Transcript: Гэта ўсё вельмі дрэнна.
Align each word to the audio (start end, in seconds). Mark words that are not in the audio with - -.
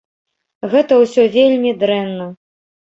Гэта 0.71 0.97
ўсё 1.03 1.27
вельмі 1.37 1.77
дрэнна. 1.87 2.25